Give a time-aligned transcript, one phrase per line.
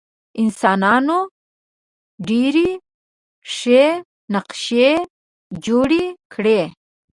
[0.41, 1.19] انسانانو
[2.27, 2.69] ډېرې
[3.55, 3.83] ښې
[4.33, 4.91] نقشې
[5.65, 6.61] جوړې کړې.